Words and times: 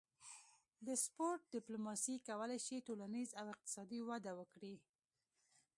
د 0.85 0.87
سپورت 1.03 1.41
ډیپلوماسي 1.55 2.15
کولی 2.27 2.59
شي 2.65 2.77
ټولنیز 2.87 3.29
او 3.39 3.45
اقتصادي 3.53 3.99
وده 4.09 4.31
وکړي 4.39 4.75